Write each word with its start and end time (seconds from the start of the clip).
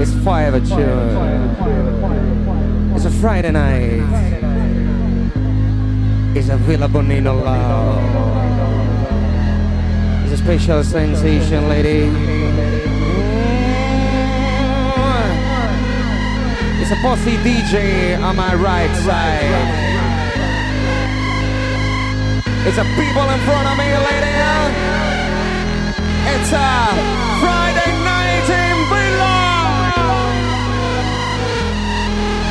It's 0.00 0.14
five 0.24 0.54
at 0.54 0.62
It's 2.96 3.04
a 3.04 3.10
Friday 3.10 3.50
night. 3.50 4.00
It's 6.34 6.48
a 6.48 6.56
Villa 6.56 6.88
Bonino 6.88 7.44
love. 7.44 7.98
It's 10.24 10.32
a 10.32 10.36
special 10.38 10.82
sensation, 10.82 11.68
lady. 11.68 12.08
It's 16.80 16.90
a 16.90 16.96
posse 17.02 17.36
DJ 17.44 18.18
on 18.22 18.36
my 18.36 18.54
right 18.54 18.96
side. 19.04 20.00
It's 22.66 22.78
a 22.78 22.84
people 22.96 23.28
in 23.34 23.40
front 23.44 23.68
of 23.68 23.76
me, 23.76 23.92
lady. 24.08 24.40
It's 26.32 26.52
a 26.52 26.60
Friday 27.42 27.79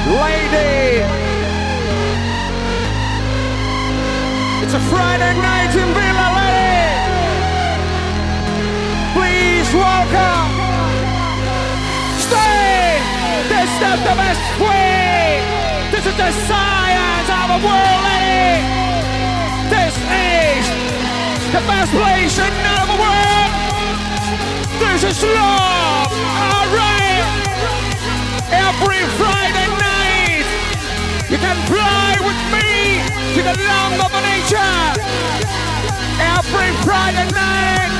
Lady. 0.09 1.05
It's 4.63 4.73
a 4.73 4.80
Friday 4.90 5.34
night 5.38 5.70
in 5.76 5.90
Villa, 5.94 6.27
lady. 6.34 6.98
Please 9.14 9.70
welcome. 9.70 10.50
Stay. 12.17 12.98
This 13.53 13.70
is 13.70 14.00
the 14.02 14.16
best 14.17 14.45
way. 14.58 15.45
This 15.91 16.05
is 16.09 16.17
the 16.17 16.31
science 16.50 17.30
of 17.30 17.45
the 17.53 17.59
world, 17.62 18.02
lady. 18.09 18.66
This 19.70 19.94
is 19.94 20.66
the 21.53 21.62
best 21.70 21.91
place 21.94 22.38
in 22.41 22.53
the 22.66 22.98
world. 22.98 23.52
This 24.81 25.03
is 25.05 25.22
love. 25.22 26.09
Alright. 26.50 27.26
Every 28.50 29.05
Friday 29.22 29.69
you 31.30 31.38
can 31.38 31.55
fly 31.67 32.16
with 32.25 32.41
me 32.49 33.03
to 33.35 33.41
the 33.44 33.53
land 33.61 34.02
of 34.02 34.11
nature. 34.25 34.97
Every 36.17 36.71
Friday 36.83 37.30
night 37.30 37.91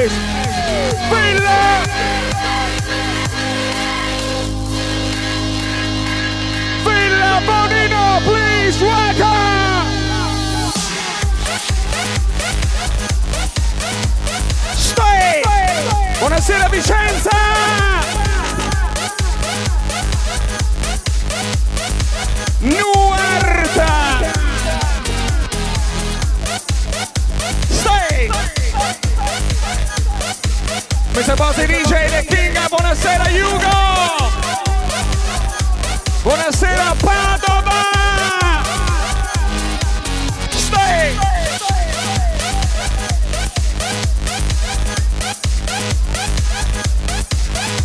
is 0.00 0.12
Villa. 1.12 1.84
Villa 6.82 7.42
Bonino, 7.44 8.20
please 8.24 8.80
welcome. 8.80 9.86
Stay. 14.74 15.42
Buonasera 16.20 16.68
Vicenza. 16.70 18.25
Nuarta. 22.60 24.32
Stay. 27.70 28.30
Mr. 31.14 31.36
Bossy 31.36 31.66
DJ 31.66 32.08
The 32.10 32.26
King, 32.26 32.58
buonasera 32.68 33.24
Hugo. 33.30 34.30
Buonasera 36.22 36.94
Padova. 37.00 37.84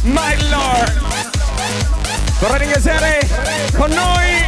My 0.04 0.36
Lord. 0.50 1.02
Vorrei 2.40 2.60
ringraziare 2.60 3.28
con 3.78 3.92
noi. 3.92 4.41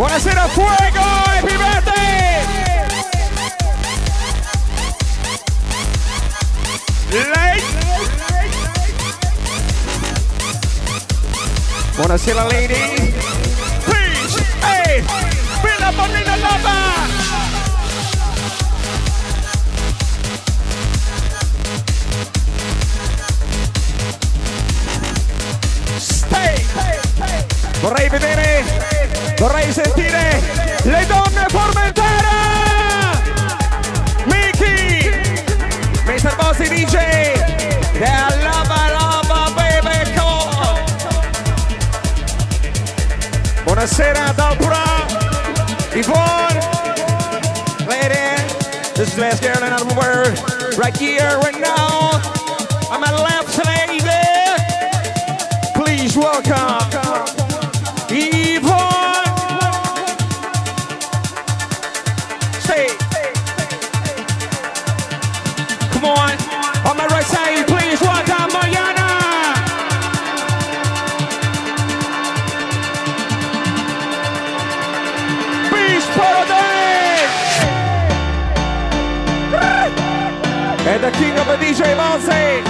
Buonasera 0.00 0.48
Fuego 0.48 1.04
e 1.36 1.42
Pivete. 1.42 1.92
Lei. 7.10 7.62
Buonasera 11.96 12.44
lady. 12.44 13.12
Please. 13.84 14.42
Hey. 14.62 15.04
Villa 15.62 15.92
Bonnina 15.92 16.36
Lava. 16.36 17.06
Stay. 25.98 26.66
Vorrei 27.82 28.08
vedere, 28.08 28.64
vorrei 29.40 29.72
sentire 29.72 30.38
le 30.82 31.06
donne 31.06 31.46
Formentera. 31.48 32.38
Miki, 34.26 35.10
Mr. 36.04 36.36
Bossy 36.36 36.68
DJ, 36.68 36.94
yeah, 37.98 38.28
lava, 38.42 38.90
lava, 38.92 39.50
baby, 39.56 40.12
come 40.14 40.50
on. 40.58 40.76
Buonasera 43.64 44.34
Dobra, 44.36 45.06
Yvonne, 45.94 46.60
lady, 47.88 48.44
this 48.94 49.08
is 49.08 49.14
the 49.14 49.20
best 49.22 49.42
girl 49.42 49.62
in 49.64 49.88
the 49.88 49.94
world, 49.94 50.76
right 50.76 50.96
here, 50.98 51.38
right 51.38 51.58
now. 51.58 52.29
DJ 81.70 81.94
Bossy. 81.94 82.69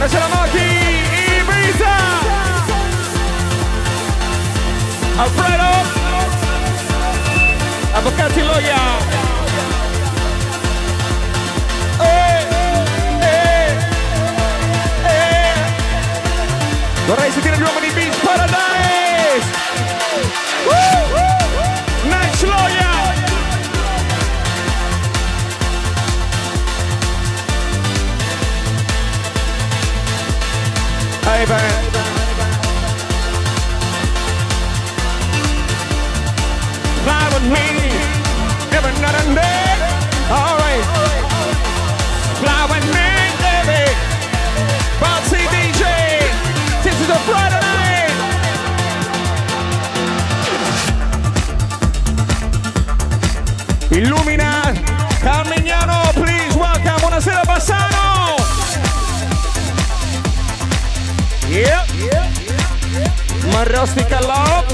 Buonasera 0.00 0.28
Mochi, 0.28 0.64
Ibiza. 1.40 1.94
Alfredo. 5.18 5.70
Avvocati 7.92 8.40
Loia. 8.40 8.78
Eh, 12.00 12.46
eh, 13.20 13.76
eh. 15.04 15.52
Vorrei 17.04 17.30
sentire 17.30 17.58
gli 17.58 17.62
uomini 17.62 17.92
Beach 17.92 18.16
Paradise. 18.24 19.46
Woo! 20.64 21.29
Man. 31.48 31.56
Fly 37.02 37.28
with 37.32 37.46
me 37.50 37.66
every 38.76 38.92
night 39.00 39.16
and 39.24 39.34
day. 39.34 39.72
All 40.30 40.58
right. 40.58 40.84
Fly 42.40 42.66
with 42.68 42.84
me, 42.92 43.08
baby. 43.40 43.84
Bouncy 45.00 45.40
DJ. 45.48 45.84
This 46.84 47.00
is 47.00 47.08
a 47.08 47.18
Friday 47.20 47.59
Marrosti 63.60 64.02
Callò. 64.06 64.64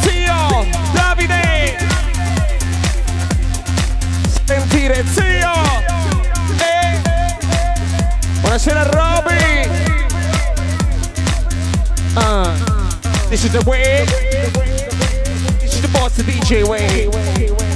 Zio 0.00 0.66
Davide. 0.92 1.76
Sentire 4.44 5.04
zio. 5.06 5.52
E 6.58 6.98
buonasera 8.40 8.82
Robby. 8.82 9.68
Uh, 12.16 12.50
this 13.28 13.44
is 13.44 13.52
the 13.52 13.62
way. 13.64 14.04
This 15.60 15.74
is 15.74 15.82
the 15.82 15.88
boss 15.92 16.16
DJ 16.16 16.66
way. 16.66 17.69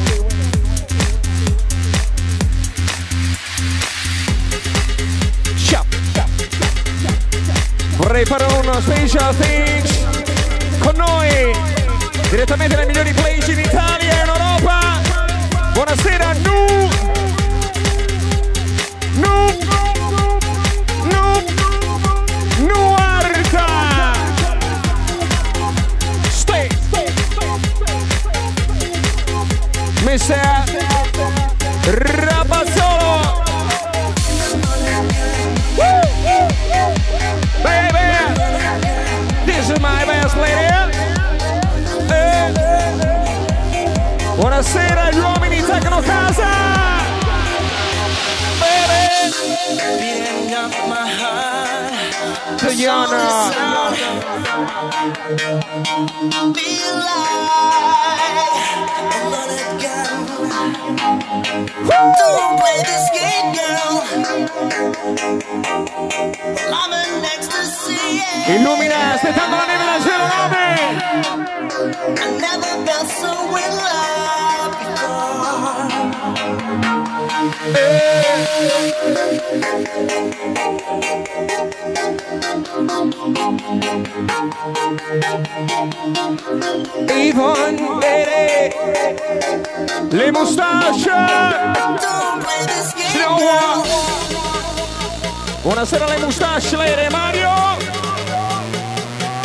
Fare 8.22 8.44
uno 8.54 8.80
special 8.80 9.34
things 9.36 10.04
con 10.78 10.94
noi, 10.96 11.52
direttamente 12.30 12.76
dai 12.76 12.86
migliori 12.86 13.12
place 13.12 13.52
in 13.52 13.58
Italia 13.58 14.10
e 14.10 14.22
in 14.22 14.28
Europa. 14.28 15.00
Buonasera, 15.72 16.32
Nu! 16.32 16.88
Nu! 19.14 19.58
Nu! 21.10 21.44
Nuarta! 22.58 24.12
Stay! 26.30 26.68
Mr. 30.02 30.64
Rapazzolo! 31.90 33.03
Buonasera, 44.54 45.10
gli 45.10 45.18
uomini 45.18 45.60
Tecno 45.62 46.00
Casa! 46.00 46.46
Bene! 48.60 49.32
Diana! 52.60 53.50
Be 56.52 56.78
like, 59.80 59.93
Don't 60.64 62.56
play 62.58 62.78
this 62.88 63.04
game, 63.12 63.52
girl. 63.52 64.00
I'm 66.72 66.92
in 66.92 67.20
ecstasy. 67.24 68.16
yeah. 68.16 68.56
Illumina, 68.56 69.12
aspettando 69.12 69.56
la 69.56 69.66
neve 69.66 69.84
da 69.84 69.98
09. 70.00 70.08
I 72.16 72.18
never 72.40 72.84
felt 72.86 73.08
so 73.08 73.32
in 73.60 73.72
love 73.84 74.72
before. 74.80 75.84
Eh. 77.76 78.14
Yvonne, 87.08 88.00
Lady. 88.00 88.74
Le 90.10 90.30
Slow 93.10 93.38
girl. 93.38 93.82
Buonasera 95.62 96.04
alle 96.04 96.18
moustache, 96.18 96.76
Lady 96.76 97.08
Mario. 97.10 97.50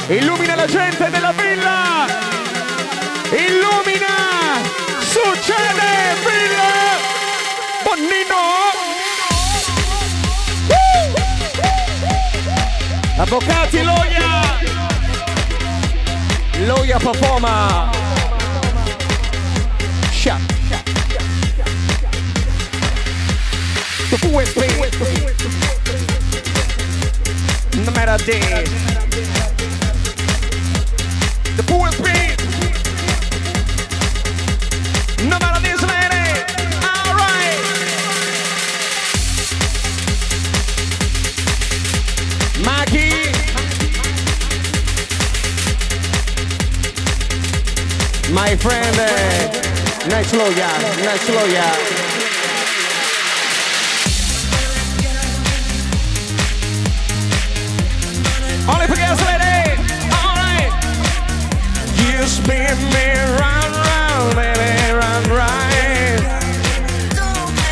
Illumina 0.08 0.56
la 0.56 0.66
gente 0.66 1.10
della 1.10 1.32
villa. 1.32 2.06
Illumina. 3.32 4.60
Succede, 5.00 6.18
Avvocati 13.20 13.84
Loya! 13.84 14.44
Loya 16.68 17.00
performer! 17.00 17.92
Shut. 20.10 20.40
The 24.10 24.18
fool 24.20 24.40
is 24.40 24.54
paid. 24.54 24.96
No 27.86 27.92
matter 27.92 28.24
day. 28.24 28.64
The 31.58 31.64
fool 31.64 31.88
is. 31.88 32.29
My 48.42 48.56
friend, 48.56 48.96
uh, 48.98 49.08
nice 50.08 50.32
loya, 50.32 50.72
nice 51.04 51.28
loya. 51.30 51.68
Only 58.72 58.88
for 58.88 58.96
girls, 58.96 59.22
lady. 59.28 59.76
All 60.16 60.36
right. 60.40 60.72
You 62.00 62.26
spin 62.26 62.78
me 62.96 63.08
round, 63.42 63.74
round, 63.76 64.36
baby, 64.36 64.94
round, 64.94 65.28
right. 65.28 66.22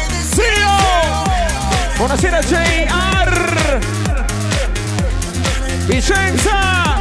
This 0.10 0.36
Zio! 0.36 0.76
Buonasera 1.96 2.42
JR! 2.44 3.32
Vicenza! 5.88 6.97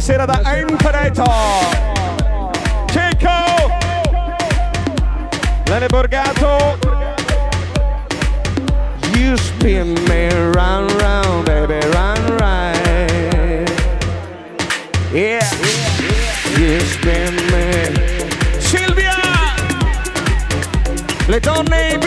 Buonasera 0.00 0.24
da 0.24 0.40
Aim 0.46 0.78
Creator. 0.78 1.24
Chico. 2.86 3.28
Lene 5.66 5.88
Borgato. 5.88 6.78
You 9.14 9.36
spin 9.36 9.92
me 10.08 10.30
round, 10.54 10.90
round, 11.02 11.44
baby, 11.44 11.86
run 11.92 12.38
right. 12.38 13.70
Yeah. 15.12 15.46
You 16.56 16.80
spin 16.80 17.36
me. 17.52 17.92
Silvia. 18.58 19.16
Le 21.28 21.40
donne 21.40 21.98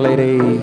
lady. 0.00 0.59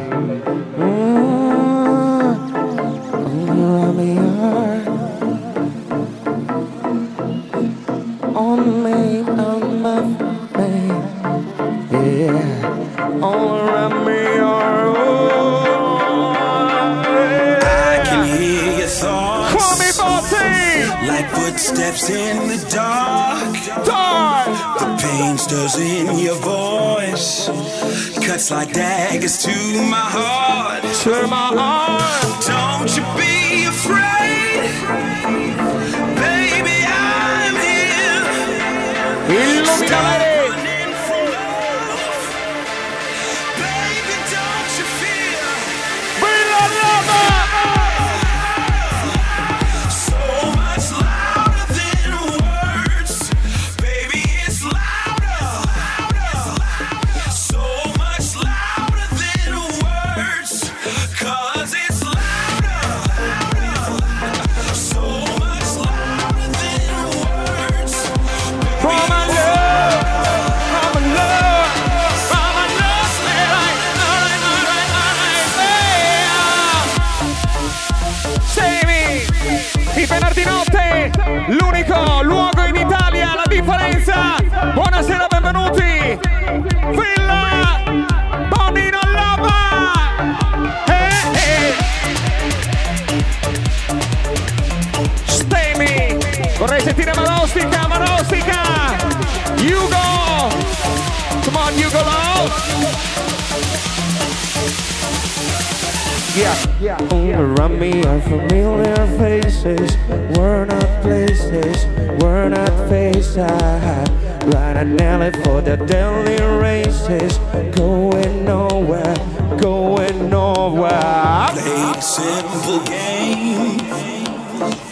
All 107.11 107.31
around 107.31 107.79
me 107.79 108.03
are 108.05 108.21
familiar 108.21 109.07
faces. 109.17 109.97
We're 110.37 110.65
not 110.65 111.01
places, 111.01 111.85
we're 112.21 112.49
not 112.49 112.89
faces 112.89 113.37
Ride 113.37 114.77
an 114.77 115.01
alley 115.01 115.31
for 115.43 115.61
the 115.61 115.75
daily 115.75 116.41
races. 116.59 117.37
Going 117.75 118.45
nowhere, 118.45 119.15
going 119.59 120.29
nowhere. 120.29 121.47
Play 121.51 121.91
a 121.95 122.01
simple 122.01 122.79
game 122.85 123.77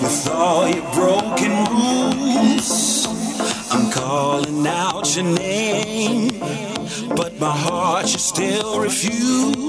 With 0.02 0.30
all 0.30 0.68
your 0.68 0.92
broken 0.94 1.54
rules. 1.72 3.08
I'm 3.72 3.92
calling 3.92 4.68
out 4.68 5.16
your 5.16 5.26
name 5.26 6.40
But 7.16 7.40
my 7.40 7.52
heart 7.52 8.12
you 8.12 8.20
still 8.20 8.82
refuse. 8.82 9.65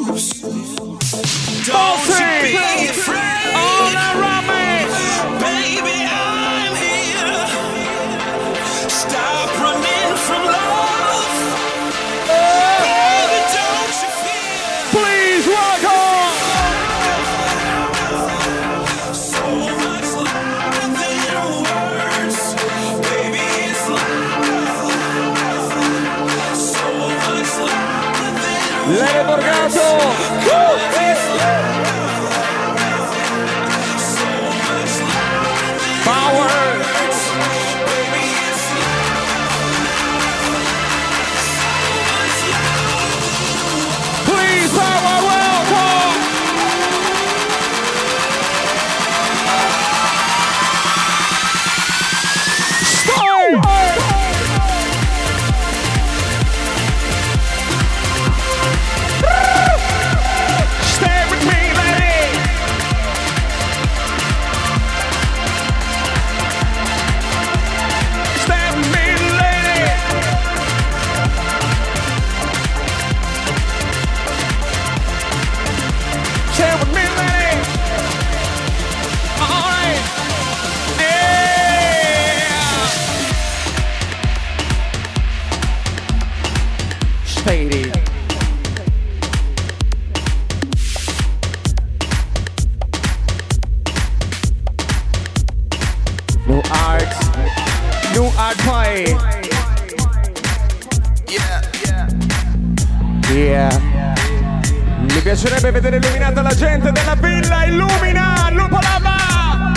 Piacerebbe 105.38 105.70
vedere 105.70 105.96
illuminata 105.96 106.40
la 106.40 106.54
gente 106.54 106.90
della 106.90 107.14
villa 107.14 107.64
Illumina 107.66 108.48
Lupo 108.52 108.78
Lava 108.80 109.72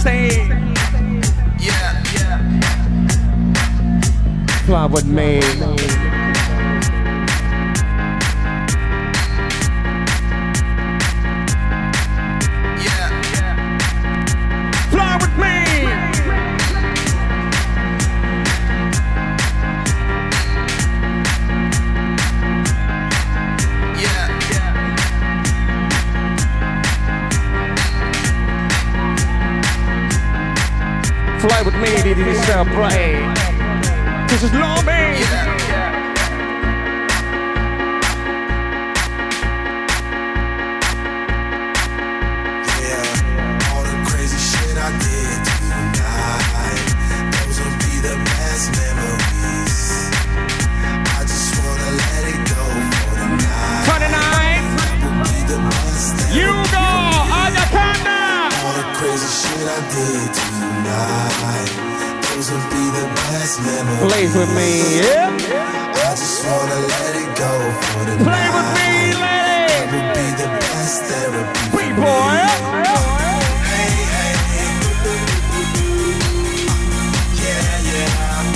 Stay. 0.00 0.48
Yeah, 1.58 2.02
yeah. 2.12 2.40
Fly 4.64 4.86
with 4.86 5.04
me 5.04 6.09
This 34.28 34.44
is 34.44 34.50
Lomé. 34.52 35.49
With 64.40 64.56
me 64.56 65.00
yeah 65.00 65.28
I 66.08 66.14
just 66.16 66.46
wanna 66.46 66.80
let 66.94 67.12
it 67.22 67.30
go 67.36 67.52
for 67.82 68.04
the 68.08 68.16
Play 68.24 68.46
night. 68.48 68.54
with 68.56 68.70
me 68.80 68.90
lady 69.24 69.86
Will 69.92 70.14
be 70.16 70.26
the 70.42 70.48
best 70.62 71.02
therapy. 71.04 71.64
me. 71.76 71.92
boy 71.92 72.38
Hey, 73.70 73.92
hey. 74.14 74.34
Yeah, 77.44 77.88
yeah. 77.88 78.52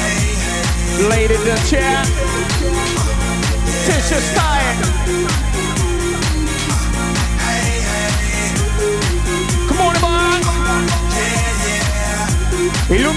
Hey, 0.00 0.20
hey. 0.46 1.08
Lady 1.12 1.36
the 1.48 1.56
chair 1.70 2.02
This 3.86 4.12
is 4.12 4.26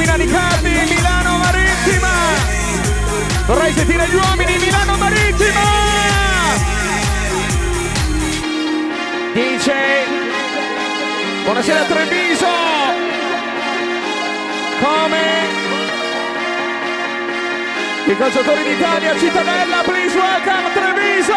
Illumina 0.07 0.15
Riccardi, 0.15 0.95
Milano 0.95 1.37
Marittima! 1.37 2.07
Vorrei 3.45 3.73
sentire 3.73 4.07
gli 4.07 4.15
uomini, 4.15 4.57
Milano 4.57 4.95
Marittima! 4.95 5.61
DJ, 9.33 9.69
buonasera 11.43 11.83
Treviso! 11.83 12.47
Come? 14.79 15.19
I 18.05 18.17
calciatori 18.17 18.63
d'Italia, 18.63 19.17
Cittadella, 19.17 19.81
please 19.83 20.15
welcome 20.15 20.71
Treviso! 20.73 21.33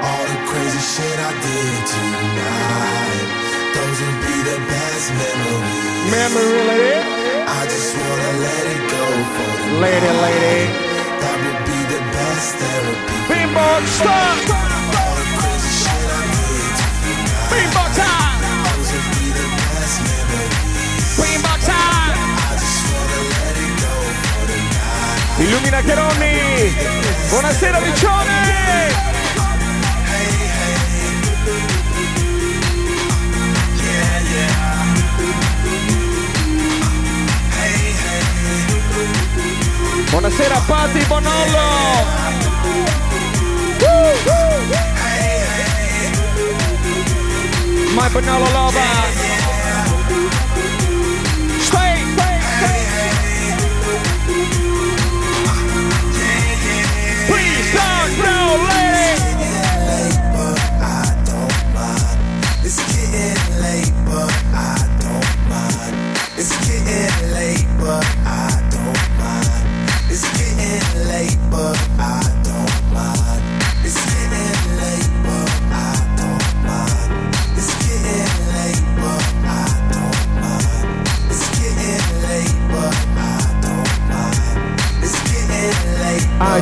All 0.00 0.26
the 0.26 0.38
crazy 0.46 0.78
shit 0.78 1.18
I 1.18 1.32
did 1.40 1.86
tonight, 1.86 3.39
those 3.74 3.98
will 4.02 4.18
be 4.26 4.36
the 4.50 4.58
best 4.70 5.06
memories. 5.14 6.10
Memory 6.10 6.62
lady, 6.70 6.98
I 7.46 7.60
just 7.72 7.90
wanna 7.98 8.30
let 8.44 8.64
it 8.74 8.82
go 8.90 9.04
for 9.34 9.52
the 9.62 9.68
lady, 9.84 10.10
lady. 10.26 10.60
That 11.22 11.36
would 11.44 11.60
be 11.70 11.78
the 11.92 12.00
best 12.16 12.48
therapy. 12.60 13.14
Bimbo, 13.30 13.66
stop! 13.86 14.38
All 14.98 15.14
the 15.20 15.26
crazy 15.38 15.72
shit 15.82 16.08
I 16.18 16.22
did 16.34 16.72
tonight, 16.80 17.50
Bimbo 17.52 17.84
time! 17.94 18.40
those 18.66 18.90
will 18.94 19.08
be 19.16 19.26
the 19.38 19.46
best 19.60 19.96
memories. 20.08 21.06
Bimbo 21.20 21.54
time! 21.68 22.16
I 22.16 22.52
just 22.58 22.80
wanna 22.90 23.20
let 23.34 23.54
it 23.64 23.72
go 23.84 23.94
for 24.24 24.42
the 24.50 24.58
night. 24.74 25.42
Illumina 25.42 25.80
Cheronni! 25.86 26.34
Buonasera 27.30 27.78
Riccione! 27.86 29.19
Buonasera 40.10 40.60
Patti 40.66 40.98
Bonollo! 41.06 42.04
Hey, 43.78 44.16
hey. 44.24 44.64
My 47.94 48.08
Bonollo 48.10 48.50
lover! 48.52 49.19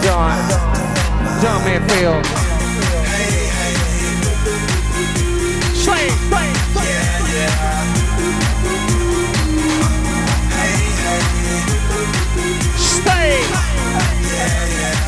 Don, 0.08 0.32
Don 1.42 1.60
Manfield. 1.64 2.24
Slay, 5.74 6.08
Stay, 6.08 6.48
stay, 6.72 6.88
Yeah, 6.88 7.28
yeah. 7.34 7.76
Stay. 12.76 13.30
Yeah, 14.32 14.80
yeah. 14.80 15.04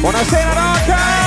Buonasera, 0.00 0.54
Rocker! 0.54 1.19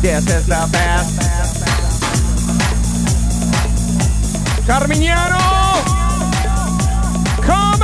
This 0.00 0.26
is 0.30 0.46
the 0.46 0.68
best. 0.72 1.20
Carmignano! 4.66 5.38
Come! 7.42 7.80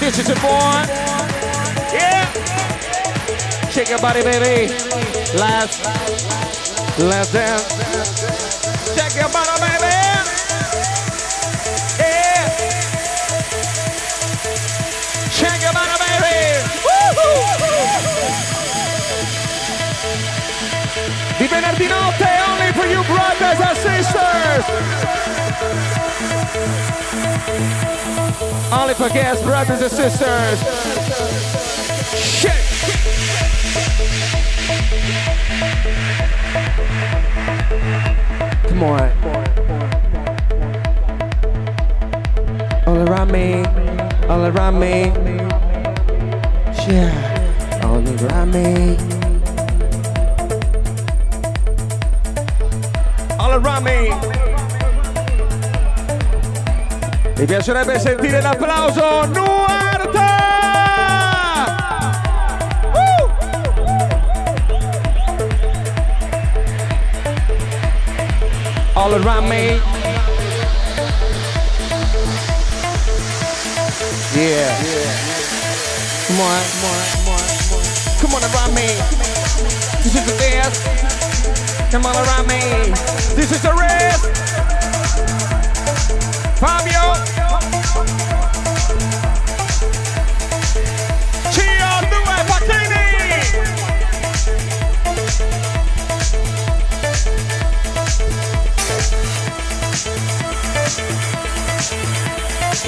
This 0.00 0.18
is 0.18 0.30
it, 0.30 0.40
boy. 0.40 0.48
Yeah. 1.92 2.24
Shake 3.70 3.90
your 3.90 4.00
body, 4.00 4.22
baby. 4.22 4.72
Last 5.38 6.29
let's 7.08 7.32
dance. 7.32 7.64
Shake 8.94 9.16
your 9.16 9.30
body, 9.30 9.56
baby. 9.60 9.94
Yeah. 11.98 12.48
Shake 15.30 15.62
your 15.62 15.72
body, 15.72 15.96
baby. 16.02 16.36
Woohoo. 16.84 17.40
Di 21.38 21.46
venerdì 21.48 21.88
only 22.50 22.72
for 22.72 22.86
you 22.86 23.02
brothers 23.04 23.60
and 23.60 23.76
sisters. 23.76 24.64
Only 28.72 28.94
for 28.94 29.08
guests, 29.08 29.42
brothers 29.42 29.80
and 29.80 29.90
sisters. 29.90 30.58
Shit. 32.14 32.60
On. 38.82 39.10
All 42.86 42.96
around 43.06 43.30
me, 43.30 43.62
all 44.26 44.46
around 44.46 44.80
me. 44.80 45.12
Yeah, 46.88 47.12
all 47.84 48.00
around 48.00 48.52
me. 48.52 48.96
All 53.38 53.52
around 53.52 53.84
me. 53.84 54.10
Mi 57.36 57.44
piacerebbe 57.44 57.98
sentire 57.98 58.40
l'applauso 58.40 59.26
Nuarta! 59.26 59.69
All 69.00 69.14
around 69.14 69.48
me. 69.48 69.80
Yeah. 74.36 74.76
Come 76.26 76.40
on, 76.44 76.60
come 78.20 78.34
on. 78.34 78.42
Around 78.42 78.74
me. 78.74 78.88
This 80.04 80.14
is 80.16 80.24
the 80.26 80.36
dance. 80.36 80.84
Come 81.90 82.04
on 82.04 82.14
around 82.14 82.46
me. 82.46 82.60
This 83.34 83.50
is 83.52 83.62
the 83.62 83.72
rest. 83.72 84.49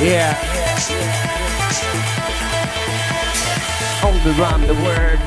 Yeah. 0.02 0.34
All 4.02 4.10
around 4.26 4.62
the 4.62 4.74
world. 4.82 5.20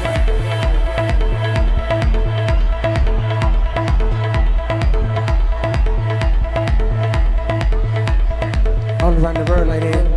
All 9.02 9.14
around 9.14 9.38
the 9.38 9.46
world, 9.50 9.68
lady. 9.70 10.15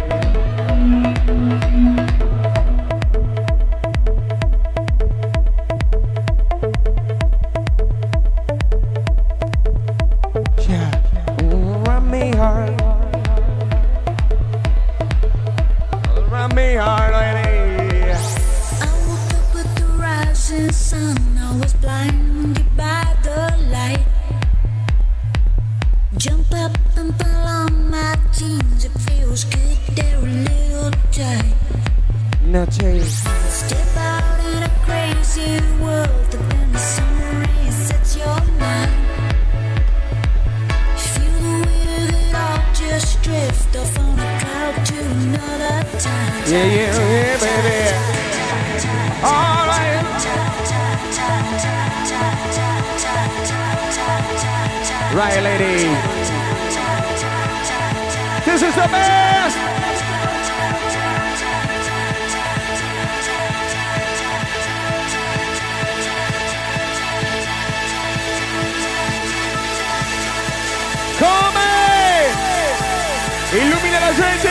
This 55.58 55.82
is 58.62 58.74
the 58.76 58.88
best. 58.92 59.58
Come? 71.18 71.58
Illumina 73.50 73.98
la 73.98 74.12
gente 74.14 74.48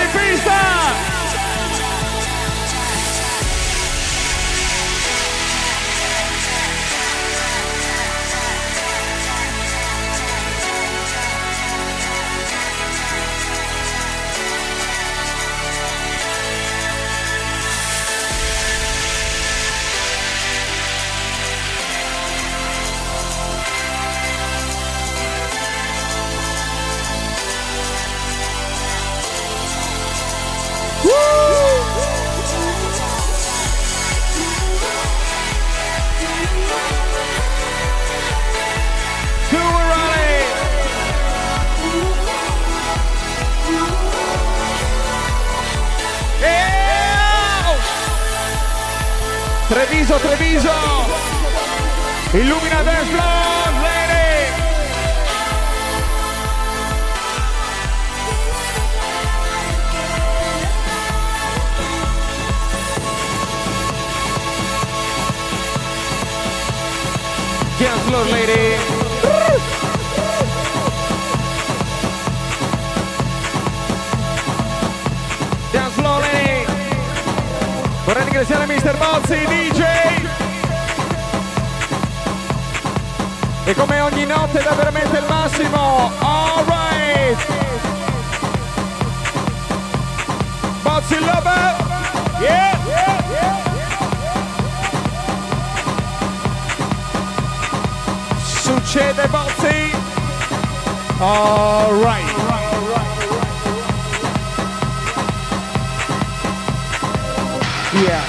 Treviso, 50.07 50.19
Treviso! 50.19 50.71
Illumina 52.33 52.81
dance 52.83 53.11
lady! 68.31 68.86
Ringraziare 78.37 78.67
Mr. 78.67 78.97
Bozzi, 78.97 79.45
DJ! 79.47 79.81
E 83.63 83.73
come 83.73 83.99
ogni 83.99 84.25
notte 84.27 84.61
dà 84.61 84.73
veramente 84.75 85.17
il 85.17 85.25
massimo! 85.27 86.11
Alright! 86.19 87.47
Bozzi 90.83 91.17
Lover! 91.17 91.75
Yeah. 92.39 92.77
Succede 98.43 99.27
Bozzi! 99.29 99.95
Alright! 101.17 102.36
Yeah. 108.03 108.23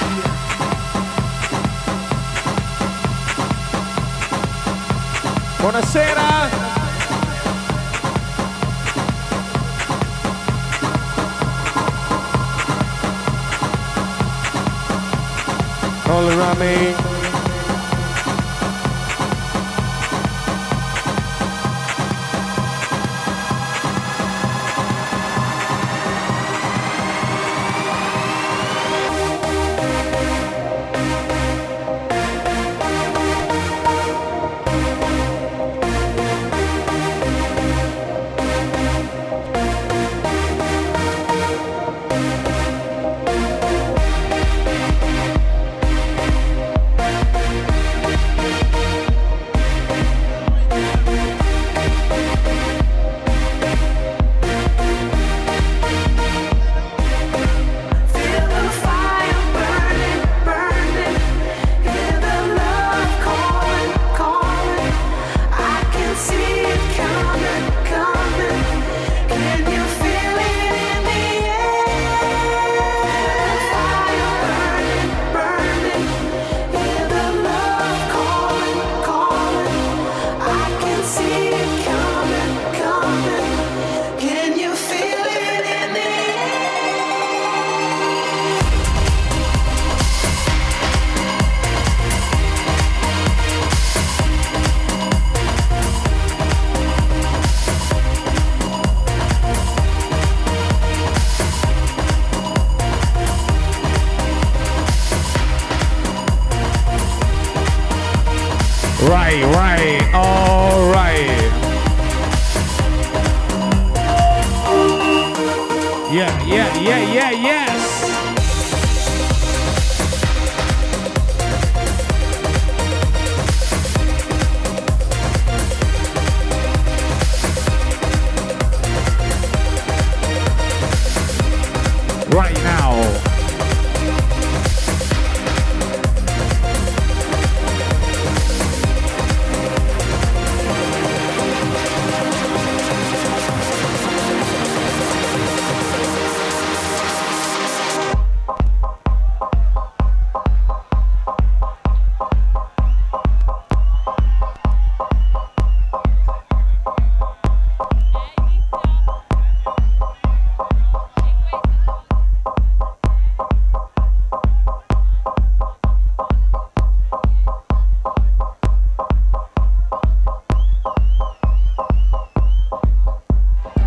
Buonasera. 5.58 6.48
All 16.08 16.30
around 16.30 16.58
me. 16.60 17.07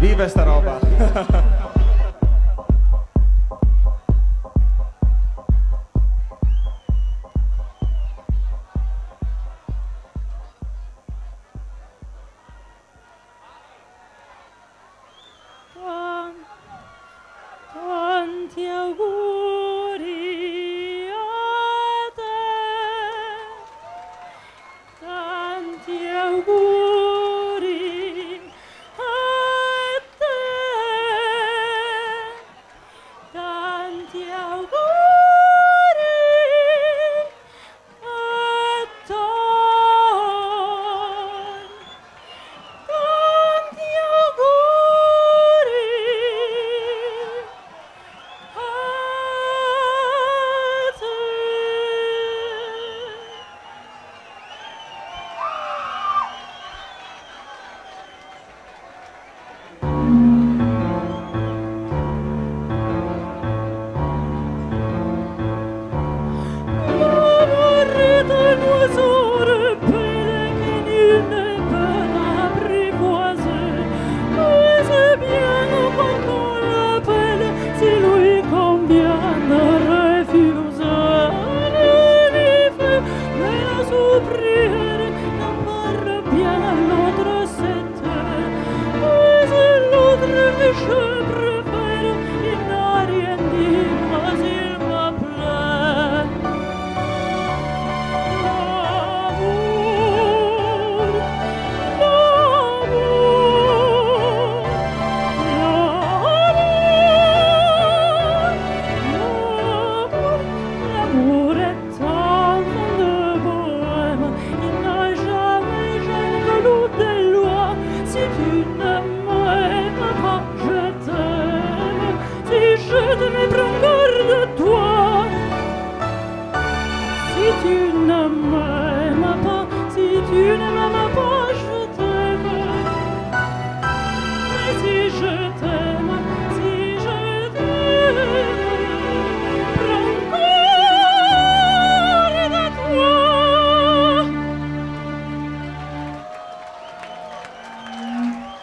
Viva 0.02 0.28
sta 0.28 0.44
roba. 0.44 0.80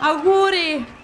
Auguri! 0.01 0.97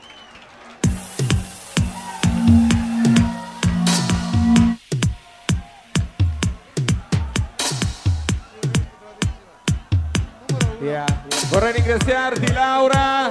Vorrei 11.55 11.73
ringraziarti 11.73 12.53
Laura. 12.53 13.31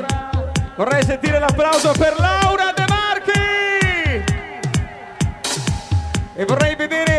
Vorrei 0.75 1.03
sentire 1.03 1.39
l'applauso 1.39 1.91
per 1.91 2.15
Laura 2.17 2.71
De 2.73 2.85
Marchi. 2.87 4.23
E 6.35 6.45
vorrei 6.45 6.75
vedere 6.75 7.12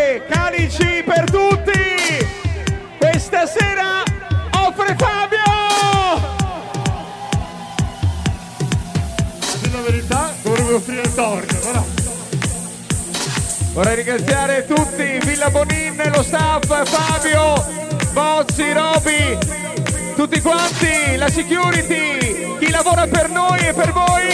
offrire 10.77 11.03
il 11.03 11.15
torto, 11.15 11.57
però. 11.57 11.85
Vorrei 13.73 13.97
ringraziare 13.97 14.67
tutti, 14.67 15.19
Villa 15.25 15.51
Bonin, 15.51 16.01
lo 16.15 16.23
staff, 16.23 16.65
Fabio, 16.85 17.65
Bozzi, 18.13 18.73
Roby, 18.73 19.39
tutti 20.15 20.41
quanti, 20.41 21.17
la 21.17 21.29
security, 21.29 22.57
chi 22.59 22.71
lavora 22.71 23.07
per 23.07 23.31
noi 23.31 23.59
e 23.67 23.73
per 23.73 23.93
voi 23.93 24.29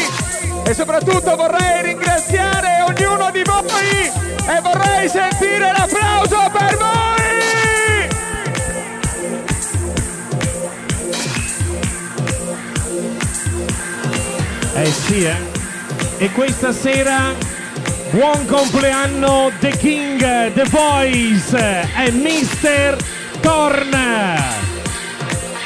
e 0.64 0.74
soprattutto 0.74 1.36
vorrei 1.36 1.82
ringraziare 1.82 2.84
ognuno 2.86 3.30
di 3.30 3.42
voi 3.42 4.06
e 4.46 4.60
vorrei 4.62 5.08
sentire 5.08 5.72
l'applauso 5.72 6.50
per 6.52 6.76
voi! 6.76 7.18
Eh 14.74 14.86
sì, 14.86 15.24
eh. 15.24 15.49
E 16.22 16.30
questa 16.32 16.70
sera 16.70 17.34
buon 18.10 18.44
compleanno 18.44 19.50
The 19.58 19.70
King, 19.70 20.18
The 20.52 20.64
Voice 20.64 21.88
e 21.96 22.10
Mr. 22.10 22.98
Torn. 23.40 23.90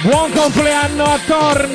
Buon 0.03 0.31
compleanno 0.31 1.03
a 1.03 1.19
Torn. 1.27 1.75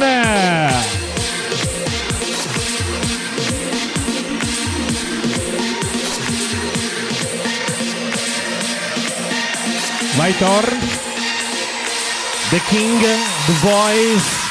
Vai 10.16 10.38
Torn. 10.38 10.80
The 12.50 12.62
King, 12.70 13.02
The 13.02 13.54
Voice. 13.60 14.48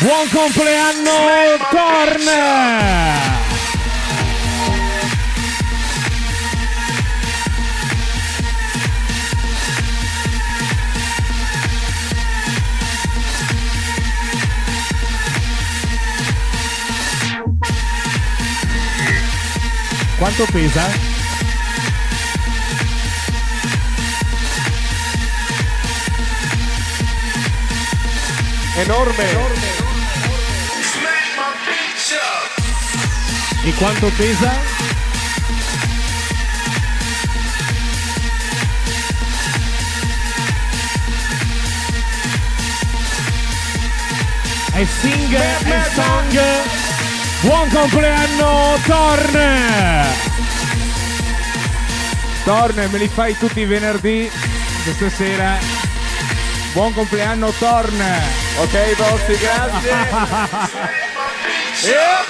Buon 0.00 0.28
compleanno, 0.30 1.58
Torn! 1.70 3.27
Quanto 20.38 20.52
pesa? 20.52 20.88
Enorme. 28.76 29.24
E 33.64 33.72
quanto 33.72 34.12
pesa? 34.16 34.52
E 44.76 44.86
sing 44.86 45.34
e 45.34 45.94
song. 45.96 46.40
Buon 47.42 47.68
compleanno, 47.70 48.78
Torn! 48.86 50.27
Torn, 52.48 52.88
me 52.90 52.96
li 52.96 53.08
fai 53.08 53.36
tutti 53.36 53.60
i 53.60 53.66
venerdì 53.66 54.26
questa 54.82 55.10
sera. 55.10 55.58
Buon 56.72 56.94
compleanno 56.94 57.50
Torn. 57.58 58.00
Ok, 58.56 58.96
Bossi, 58.96 59.36
grazie. 59.38 60.96
Yeah. 61.80 62.24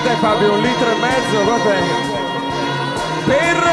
Quant'è 0.00 0.16
Fabio? 0.20 0.52
Un 0.52 0.60
litro 0.60 0.90
e 0.92 0.94
mezzo? 0.94 1.40
Quant'è? 1.40 1.82
Per... 3.24 3.66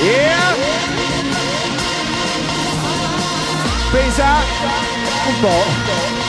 Yeah! 0.00 0.54
Pesa 3.90 4.34
un 5.26 5.40
po'. 5.40 6.21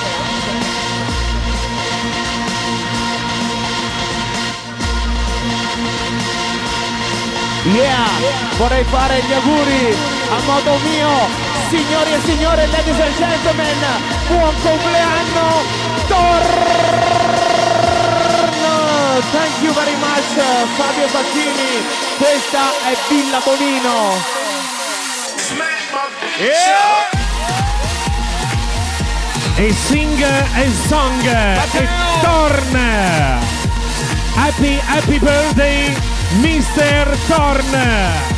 Yeah! 7.66 8.08
Vorrei 8.58 8.84
fare 8.84 9.22
gli 9.22 9.34
auguri 9.34 9.96
a 10.30 10.42
modo 10.46 10.78
mio, 10.84 11.10
signori 11.70 12.14
e 12.14 12.20
signore, 12.26 12.68
ladies 12.68 13.00
and 13.00 13.16
gentlemen, 13.16 13.78
buon 14.28 14.54
compleanno, 14.62 15.62
Torno! 16.08 17.24
Thank 19.32 19.62
you 19.62 19.74
very 19.74 19.96
much, 19.96 20.44
Fabio 20.76 21.08
Facchini. 21.08 21.86
Questa 22.18 22.72
è 22.90 22.98
Villa 23.08 23.40
Bonino. 23.44 24.22
Yeah! 26.40 27.12
E 29.56 29.74
sing 29.88 30.20
e 30.22 30.72
song 30.88 31.26
e 31.26 31.88
torn. 32.22 32.76
Happy, 34.36 34.80
happy 34.86 35.20
birthday, 35.20 35.96
Mr. 36.42 37.16
Thorn. 37.28 38.33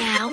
meow, 0.00 0.30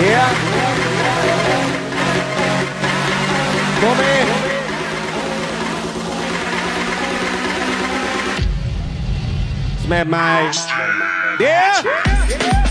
Yeah! 0.00 0.30
Come? 3.80 4.20
Smack 9.84 10.06
my... 10.06 10.79
Yeah. 11.40 11.82
yeah. 12.28 12.69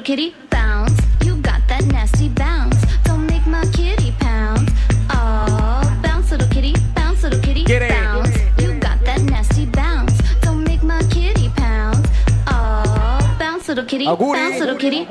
little 0.00 0.16
kitty 0.16 0.34
bounce. 0.48 0.98
You 1.24 1.36
got 1.42 1.60
that 1.68 1.84
nasty 1.86 2.30
bounce. 2.30 2.76
Don't 3.04 3.26
make 3.26 3.46
my 3.46 3.66
kitty 3.66 4.12
pounce. 4.18 4.70
Oh, 5.10 6.00
bounce, 6.02 6.30
little 6.30 6.48
kitty, 6.48 6.74
bounce, 6.94 7.22
little 7.22 7.40
kitty, 7.40 7.64
Get 7.64 7.86
bounce. 7.90 8.34
It. 8.34 8.62
You 8.62 8.80
got 8.80 9.04
that 9.04 9.20
nasty 9.20 9.66
bounce. 9.66 10.16
Don't 10.40 10.64
make 10.64 10.82
my 10.82 11.02
kitty 11.10 11.50
pounce. 11.50 12.08
Oh, 12.46 13.36
bounce, 13.38 13.68
little 13.68 13.84
kitty, 13.84 14.06
bounce, 14.06 14.58
little 14.60 14.78
kitty. 14.78 15.06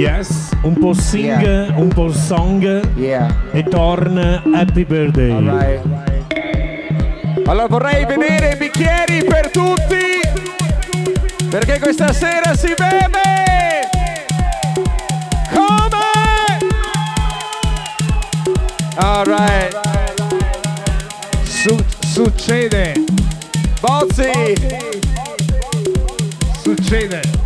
Yes, 0.00 0.48
un 0.62 0.78
po' 0.78 0.94
sing, 0.94 1.42
yeah. 1.42 1.76
un 1.76 1.88
po' 1.88 2.10
song 2.10 2.62
yeah. 2.96 3.30
e 3.52 3.62
torna 3.64 4.42
Happy 4.50 4.86
Birthday. 4.86 5.30
All 5.30 5.44
right, 5.44 5.78
all 5.84 6.04
right. 6.06 7.46
Allora 7.46 7.66
vorrei 7.66 8.06
vedere 8.06 8.52
i 8.52 8.56
bicchieri 8.56 9.22
per 9.24 9.50
tutti 9.50 10.22
perché 11.50 11.78
questa 11.80 12.14
sera 12.14 12.54
si 12.54 12.68
beve 12.68 13.90
come 15.52 15.98
All 18.96 19.26
right. 19.26 19.78
Su- 21.42 21.84
succede. 22.06 23.04
Bozzi. 23.82 24.54
Succede. 26.62 27.39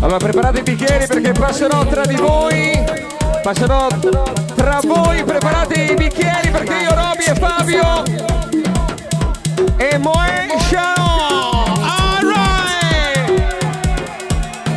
Allora 0.00 0.18
preparate 0.18 0.58
i 0.58 0.62
bicchieri 0.62 1.06
perché 1.06 1.32
passerò 1.32 1.86
tra 1.86 2.04
di 2.04 2.16
voi. 2.16 2.84
Passerò 3.42 3.86
tra 4.54 4.80
voi, 4.82 5.24
preparate 5.24 5.80
i 5.80 5.94
bicchieri 5.94 6.50
perché 6.50 6.74
io, 6.74 6.94
Roby 6.94 7.24
e 7.24 7.34
Fabio 7.34 8.31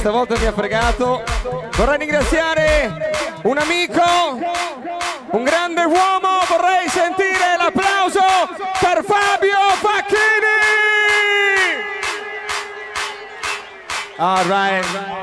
perché 0.00 0.08
questa 0.08 0.10
volta 0.10 0.38
mi 0.38 0.46
ha 0.46 0.52
fregato, 0.52 1.22
vorrei 1.76 1.98
ringraziare 1.98 3.12
un 3.42 3.58
amico, 3.58 4.02
un 5.32 5.44
grande 5.44 5.84
uomo, 5.84 6.40
vorrei 6.48 6.88
sentire 6.88 7.56
l'applauso 7.58 8.20
per 8.80 9.04
Fabio 9.04 9.58
Facchini! 9.80 10.58
All 14.16 14.46
right. 14.46 15.19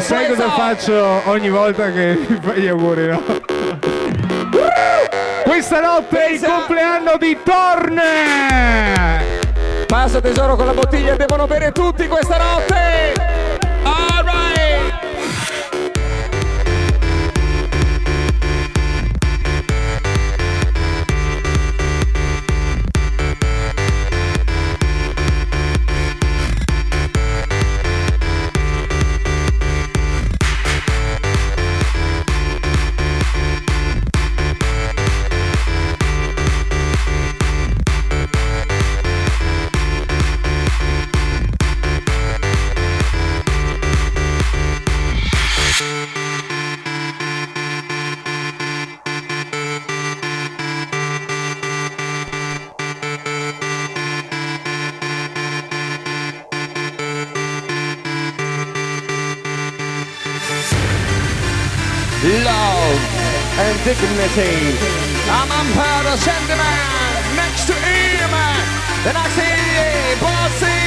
Sai 0.00 0.26
cosa 0.26 0.50
faccio 0.50 1.22
ogni 1.26 1.50
volta 1.50 1.92
che 1.92 2.18
mi 2.26 2.40
fai 2.40 2.62
gli 2.62 2.68
auguri, 2.68 3.06
no? 3.06 3.22
Questa 5.44 5.80
notte 5.80 6.24
è 6.24 6.32
il 6.32 6.40
compleanno 6.40 7.16
di 7.18 7.38
Torne! 7.44 8.02
Passa 9.86 10.20
tesoro 10.20 10.56
con 10.56 10.66
la 10.66 10.72
bottiglia, 10.72 11.14
devono 11.16 11.46
bere 11.46 11.70
tutti 11.72 12.08
questa 12.08 12.38
notte! 12.38 13.29
And 64.02 64.16
dignity. 64.16 64.76
I'm 65.28 65.50
Emperor 65.50 66.16
Sentiment 66.16 67.36
next 67.36 67.66
to 67.66 67.74
him. 67.74 68.30
Then 69.04 69.16
I 69.16 69.28
see 69.36 70.20
Bossy 70.20 70.79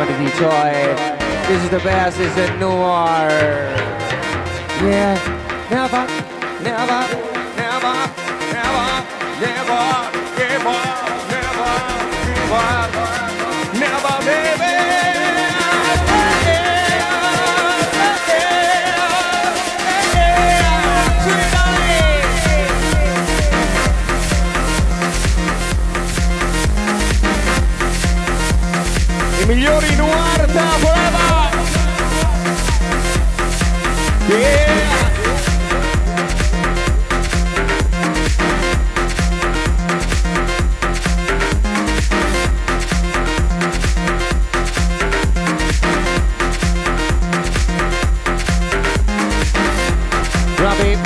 On 0.00 0.06
to 0.06 0.16
Detroit. 0.16 0.96
This 1.46 1.62
is 1.62 1.68
the 1.68 1.78
best, 1.80 2.16
this 2.16 2.34
is 2.34 2.48
Noir. 2.58 3.28
Yeah. 4.80 5.18
Never, 5.70 6.06
never, 6.64 7.04
never, 7.54 7.58
never, 7.58 7.94
never 8.50 9.06
never 9.40 10.10
give 10.38 10.66
up, 10.66 11.28
never, 11.28 11.60
Migliori 29.50 29.96
Nuarta 29.96 30.68
forever! 30.78 31.50
Yeah! 34.28 35.08
Robbie. 50.58 50.96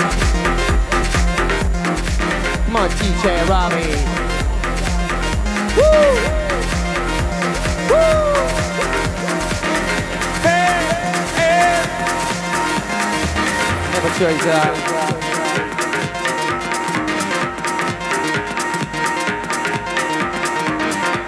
On, 2.75 2.89
DJ 2.99 3.49
Robbie. 3.49 3.97
Woo! 5.77 6.24
That. 14.17 14.75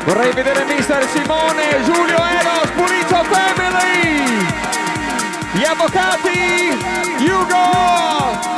Vorrei 0.05 0.33
vedere 0.33 0.65
Mister 0.67 1.05
Simone, 1.09 1.83
Giulio 1.85 2.17
Eros, 2.17 2.71
Pulito 2.77 3.25
Family! 3.25 4.47
Gli 5.53 5.65
avvocati! 5.65 6.79
Hugo! 7.19 8.56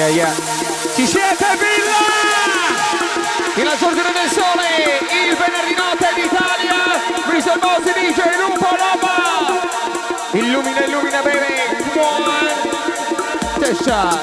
Yeah, 0.00 0.08
yeah. 0.08 0.32
Ci 0.94 1.06
siete 1.06 1.44
Villa! 1.60 2.00
Il 3.54 3.68
sorgere 3.78 4.12
del 4.14 4.30
sole, 4.30 4.96
il 5.12 5.36
venerdì 5.36 5.74
notte 5.74 6.08
d'Italia, 6.14 6.98
Bristol 7.26 7.58
Bossi 7.58 7.92
DJ 7.92 8.20
Lupo 8.38 8.64
Loba! 8.80 9.60
Illumina, 10.30 10.84
illumina 10.86 11.20
bene, 11.20 11.76
come 11.92 12.24
on! 12.24 12.48
Tessa! 13.60 14.22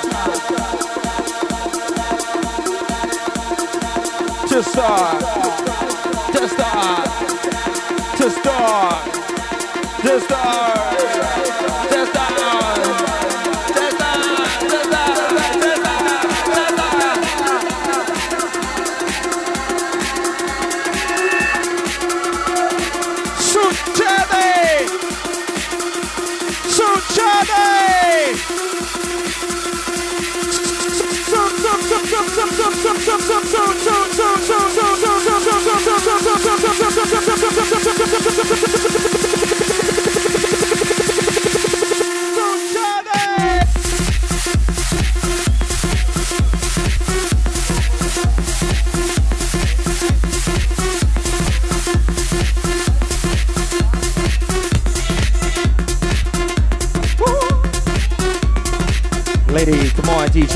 Just 4.47 4.69
start! 4.69 5.21
Just 10.01 11.46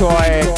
Troy. 0.02 0.51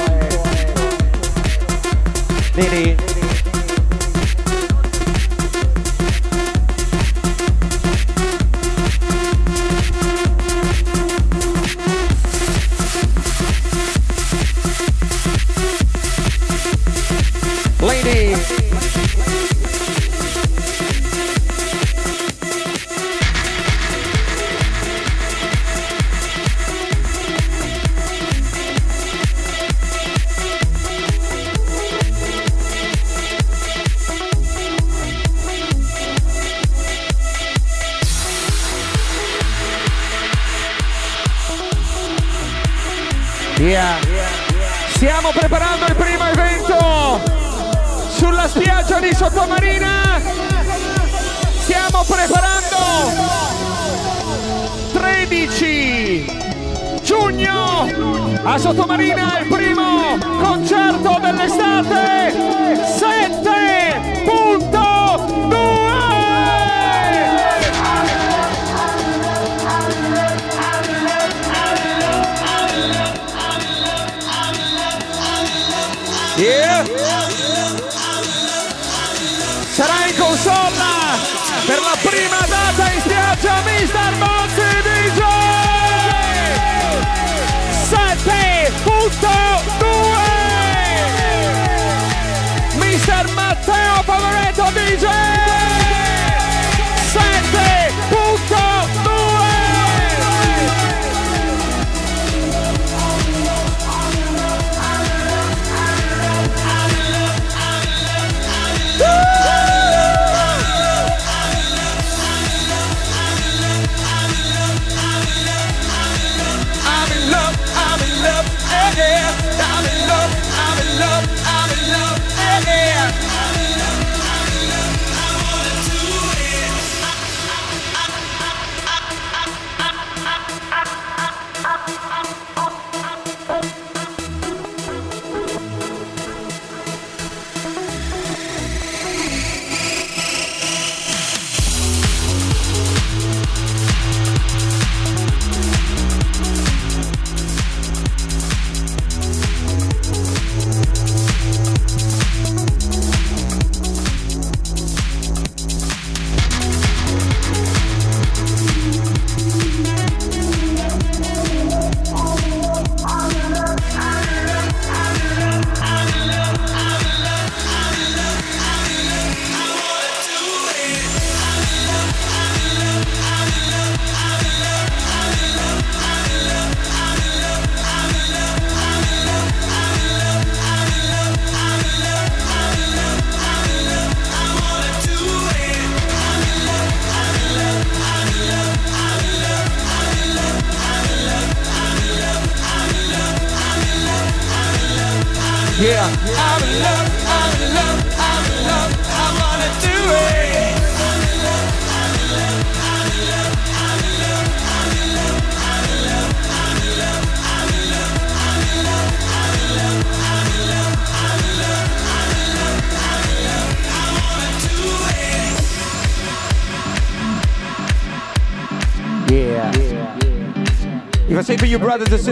Pomeranto 94.15 94.63
DJ! 94.71 95.54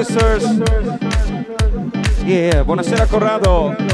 Sisters, 0.04 0.42
yeah, 2.26 2.62
Corrado. 3.06 3.91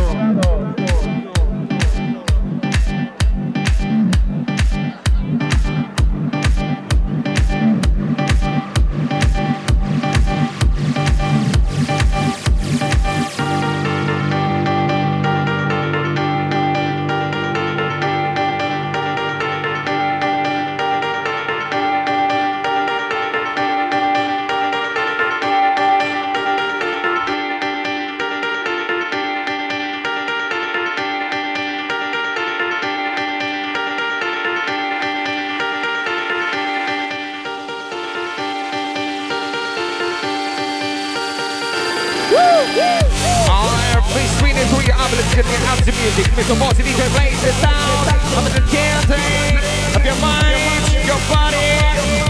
Mr. 46.48 46.58
Bossy 46.60 46.82
DJ 46.82 47.06
plays 47.10 47.42
the 47.42 47.52
sound 47.60 48.08
of 48.38 48.44
the 48.54 48.60
chanting 48.72 49.58
of 49.94 50.02
your 50.02 50.16
mind, 50.16 50.82
your 51.04 51.20
body, 51.28 51.56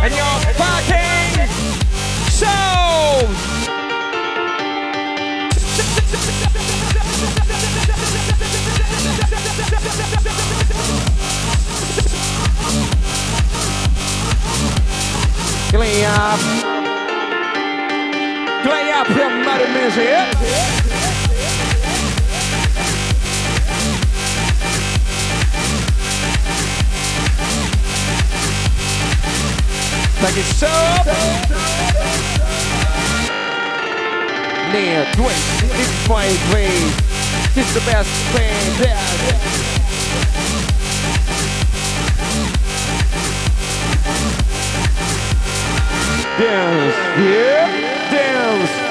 and 0.03 0.13
your 0.13 0.41
fucking 0.59 1.47
soul. 2.27 3.23
Clean 15.71 16.05
up. 16.07 16.41
Play 18.65 18.91
up 18.91 19.09
your 19.11 19.31
muddy 19.45 19.69
music. 19.79 20.88
Like 30.23 30.37
it's 30.37 30.57
so. 30.57 30.67
Now, 34.73 35.05
Dwayne, 35.13 35.81
it's 35.81 36.09
my 36.09 36.29
Dwayne 36.51 37.09
it's 37.59 37.75
the 37.75 37.81
best 37.81 38.09
band. 38.35 38.83
Dance, 46.39 46.95
yeah, 47.19 48.11
dance. 48.13 48.88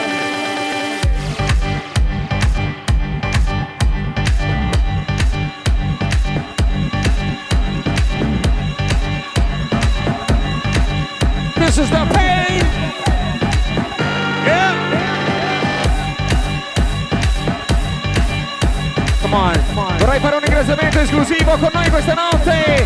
Ringraziamento 20.68 21.00
esclusivo 21.00 21.58
con 21.60 21.70
noi 21.72 21.90
questa 21.90 22.14
notte. 22.14 22.86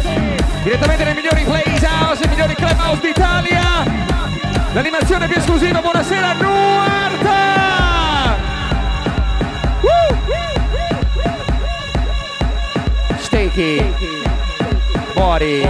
Direttamente 0.61 1.03
nei 1.03 1.15
migliori 1.15 1.43
plays 1.43 1.81
house, 1.81 2.23
i 2.23 2.27
migliori 2.27 2.53
club 2.53 2.77
house 2.77 3.01
d'Italia. 3.01 3.83
L'animazione 4.71 5.27
più 5.27 5.39
esclusiva. 5.39 5.81
Buonasera 5.81 6.33
Nuarta. 6.33 8.37
Woo! 9.81 10.15
Sticky. 13.17 13.83
Body. 15.15 15.67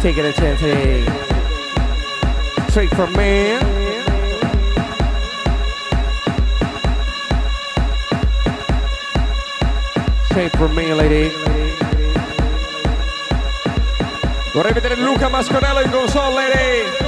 Take 0.00 0.18
it 0.18 0.24
intensity. 0.24 1.04
Straight 2.68 2.94
from 2.94 3.12
me. 3.12 3.83
tape 10.34 10.56
for 10.56 10.68
me, 10.68 10.92
lady. 10.92 11.30
Vorrei 14.52 14.72
vedere 14.72 14.96
Luca 14.96 15.28
Mascarello 15.28 15.80
in 15.80 15.90
console, 15.90 16.34
lady. 16.34 17.03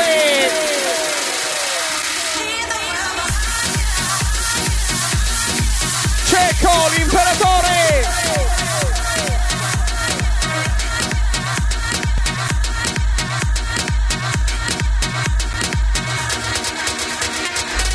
Music. 0.00 0.50
Cecco, 6.24 6.88
l'imperatore. 6.96 8.08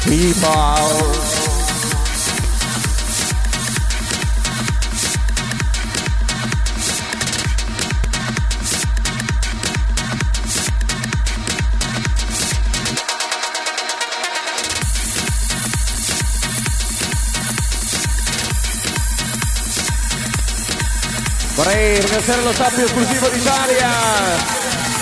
People. 0.06 1.35
Vorrei 21.66 22.00
ringraziare 22.00 22.44
lo 22.44 22.54
staff 22.54 22.76
più 22.76 22.84
esclusivo 22.84 23.28
d'Italia. 23.28 23.90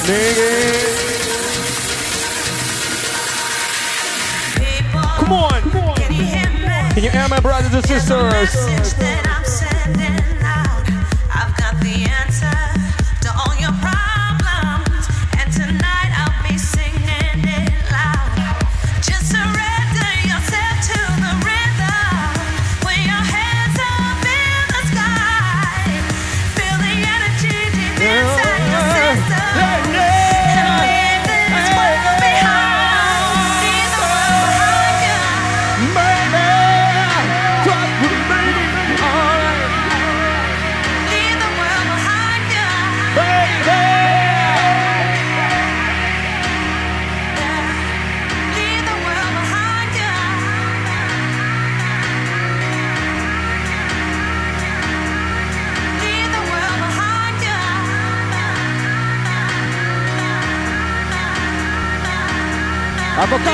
Nigga. 0.05 0.71
Come 5.17 5.33
on. 5.33 5.61
Can 6.93 7.03
you 7.03 7.09
hear 7.09 7.27
my 7.27 7.41
brothers 7.41 7.73
and 7.73 7.85
sisters? 7.85 9.22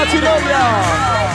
Avvocati 0.09 0.21
Loria. 0.21 1.27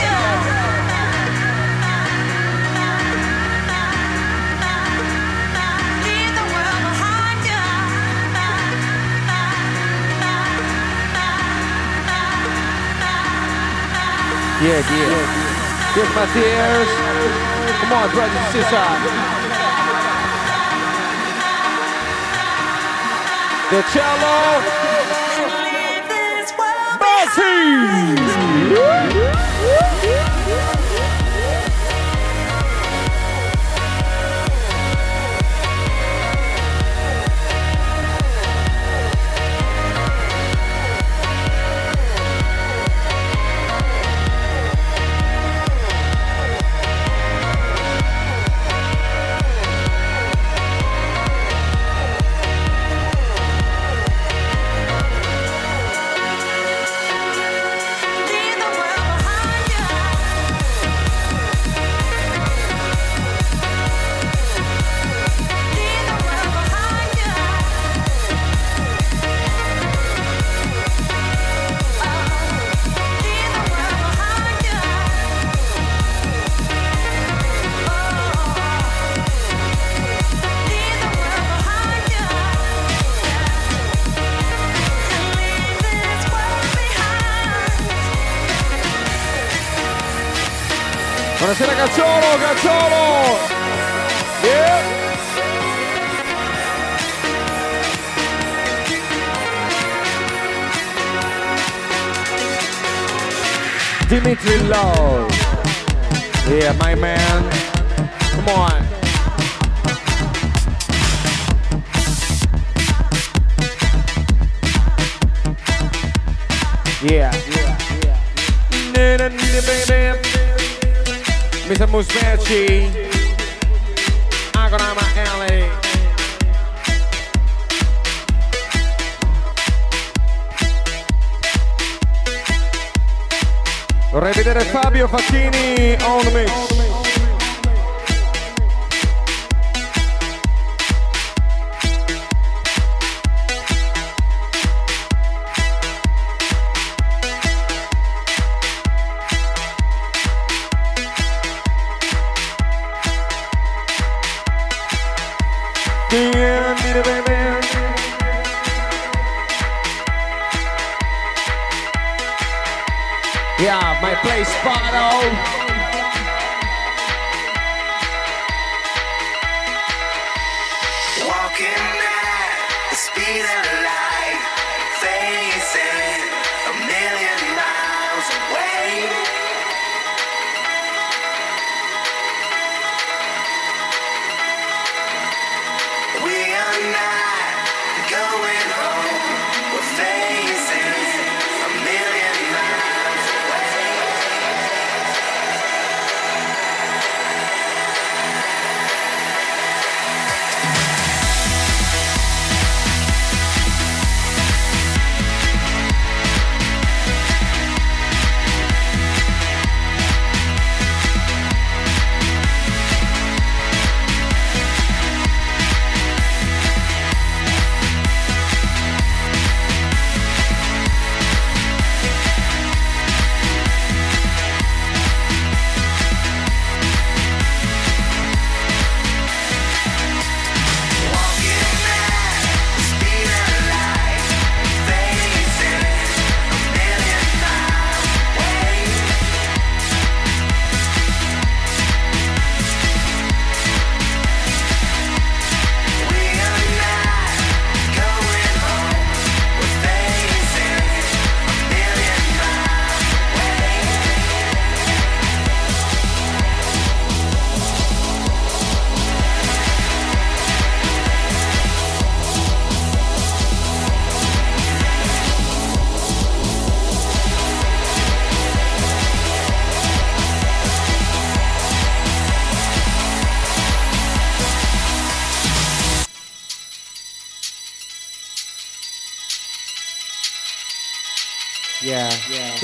Yeah, 14.61 14.81
yeah. 14.81 15.27
Here's 15.95 16.15
my 16.15 16.27
tears. 16.33 16.89
Come 17.81 17.93
on, 17.93 18.11
brothers 18.11 18.37
and 18.37 18.53
sisters. 18.53 19.35
The 23.71 23.83
cello. 23.93 24.74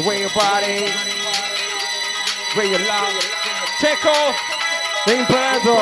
The 0.00 0.08
way 0.08 0.20
your 0.20 0.30
body, 0.30 0.88
way 2.56 2.70
your 2.70 2.78
love. 2.88 3.12
Checo, 3.78 4.34
l'impreso. 5.06 5.76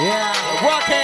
Yeah, 0.00 0.64
rock 0.64 0.88
it. 0.88 1.01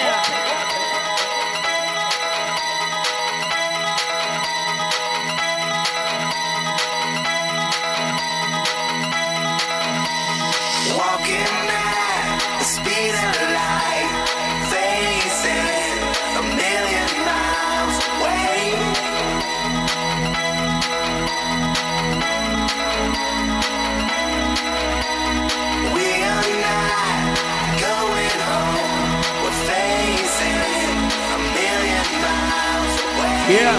Yeah, 33.49 33.73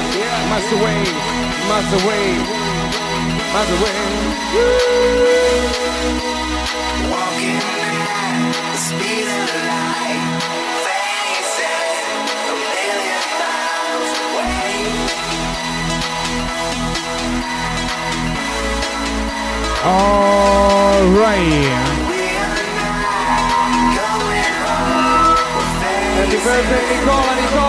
master 0.49 0.77
wave, 0.77 1.13
master 1.69 2.01
wave, 2.07 2.41
master 3.53 3.77
wave. 3.83 5.29
Walking 7.11 7.61
at 7.61 8.49
the 8.65 8.77
speed 8.81 9.29
of 9.29 9.45
the 9.45 9.61
light, 9.69 10.25
faces 10.89 12.01
a 12.49 12.57
million 12.73 13.23
miles 13.37 14.11
away. 14.25 14.73
All 19.85 21.05
right. 21.21 21.77
Happy 26.17 26.39
birthday, 26.43 26.83
Nicole, 26.89 27.33
Nicole. 27.35 27.68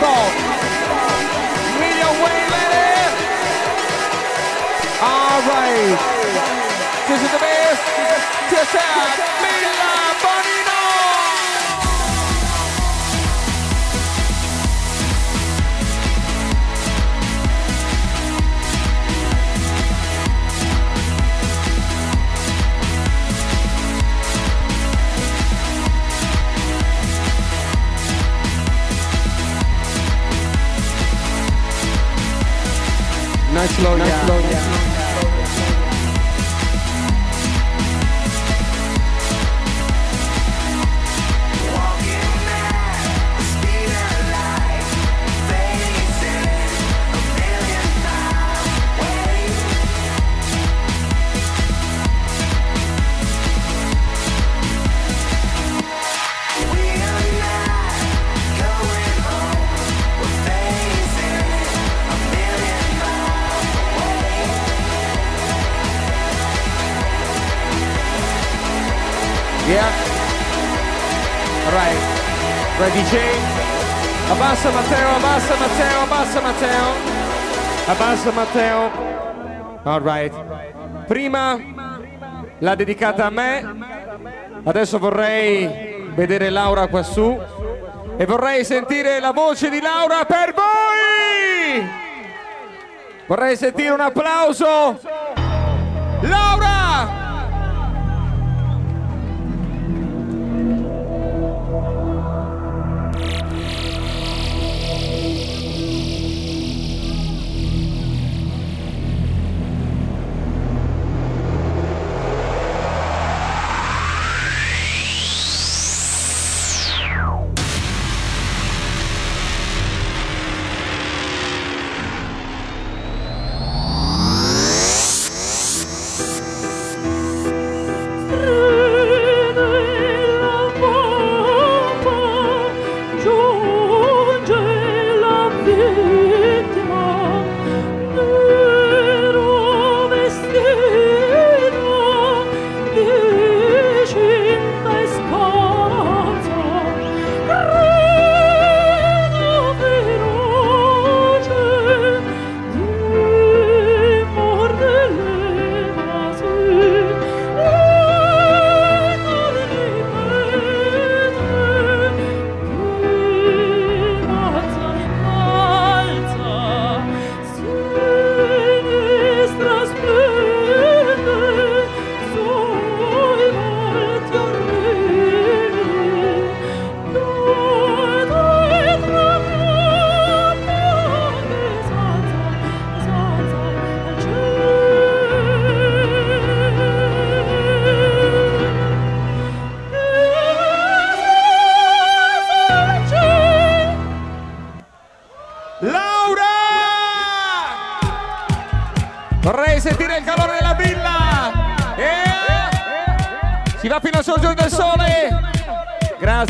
Will 0.00 1.92
you? 1.98 2.10
All 5.00 5.40
right. 5.46 5.98
This 7.08 7.20
is 7.22 7.30
the 7.30 7.38
best. 7.38 7.82
This 8.50 8.74
is 8.74 9.73
Nice 33.54 33.78
low, 33.84 33.96
nice 33.96 34.28
low, 34.28 34.38
Yeah. 34.40 34.83
Right 72.84 72.96
DJ. 72.96 73.16
Abbassa 74.30 74.70
Matteo, 74.70 75.08
abbassa 75.16 75.54
Matteo, 75.56 76.00
abbassa 76.02 76.40
Matteo. 76.42 76.92
Abbassa 77.86 78.30
Matteo. 78.30 78.90
Alright. 79.84 80.44
Prima 81.06 81.58
l'ha 82.58 82.74
dedicata 82.74 83.24
a 83.24 83.30
me. 83.30 83.76
Adesso 84.64 84.98
vorrei 84.98 86.10
vedere 86.14 86.50
Laura 86.50 86.86
qua 86.88 87.02
su. 87.02 87.40
E 88.18 88.26
vorrei 88.26 88.66
sentire 88.66 89.18
la 89.18 89.32
voce 89.32 89.70
di 89.70 89.80
Laura 89.80 90.26
per 90.26 90.52
voi! 90.52 91.88
Vorrei 93.26 93.56
sentire 93.56 93.94
un 93.94 94.00
applauso. 94.00 95.00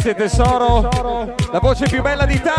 Grazie 0.05 0.27
tesoro. 0.27 1.35
La 1.51 1.61
voce 1.61 1.87
più 1.87 2.03
bella 2.03 2.27
d'Italia. 2.27 2.54